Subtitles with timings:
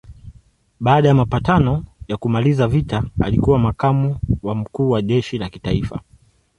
[0.79, 5.99] Baada ya mapatano ya kumaliza vita alikuwa makamu wa mkuu wa jeshi la kitaifa.